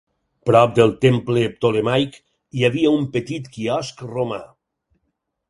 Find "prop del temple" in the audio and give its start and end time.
0.49-1.43